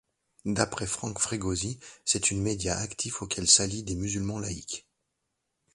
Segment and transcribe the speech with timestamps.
[0.45, 4.87] D'après Franck Frégosi, c'est une média actif auquel s'allient des musulmans laïques.